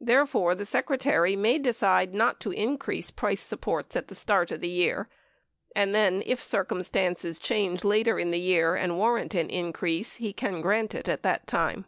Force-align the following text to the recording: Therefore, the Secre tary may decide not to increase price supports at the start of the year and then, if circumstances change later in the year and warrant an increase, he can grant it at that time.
Therefore, 0.00 0.56
the 0.56 0.64
Secre 0.64 0.98
tary 0.98 1.36
may 1.36 1.56
decide 1.56 2.14
not 2.14 2.40
to 2.40 2.50
increase 2.50 3.12
price 3.12 3.40
supports 3.40 3.94
at 3.94 4.08
the 4.08 4.14
start 4.16 4.50
of 4.50 4.60
the 4.60 4.68
year 4.68 5.08
and 5.72 5.94
then, 5.94 6.20
if 6.26 6.42
circumstances 6.42 7.38
change 7.38 7.84
later 7.84 8.18
in 8.18 8.32
the 8.32 8.40
year 8.40 8.74
and 8.74 8.98
warrant 8.98 9.36
an 9.36 9.48
increase, 9.50 10.16
he 10.16 10.32
can 10.32 10.62
grant 10.62 10.96
it 10.96 11.08
at 11.08 11.22
that 11.22 11.46
time. 11.46 11.84